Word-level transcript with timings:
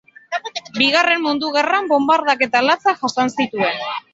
Bigarren 0.77 1.21
Mundu 1.27 1.51
Gerran 1.57 1.91
bonbardaketa 1.91 2.65
latzak 2.69 3.01
jasan 3.07 3.35
zituen. 3.37 3.87